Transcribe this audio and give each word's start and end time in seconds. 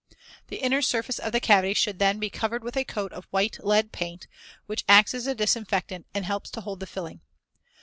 The 0.47 0.55
inner 0.55 0.81
surface 0.81 1.19
of 1.19 1.31
the 1.31 1.39
cavity 1.39 1.75
should 1.75 1.99
then 1.99 2.17
be 2.17 2.31
covered 2.31 2.63
with 2.63 2.75
a 2.75 2.83
coat 2.83 3.13
of 3.13 3.25
white 3.29 3.63
lead 3.63 3.91
paint, 3.91 4.25
which 4.65 4.83
acts 4.89 5.13
as 5.13 5.27
a 5.27 5.35
disinfectant 5.35 6.07
and 6.15 6.25
helps 6.25 6.49
to 6.53 6.61
hold 6.61 6.79
the 6.79 6.87
filling. 6.87 7.21